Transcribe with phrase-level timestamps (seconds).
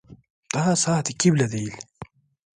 [0.53, 1.79] Daha saat iki bile değildi.